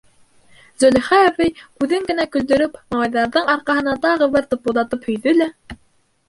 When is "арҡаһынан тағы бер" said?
3.57-4.49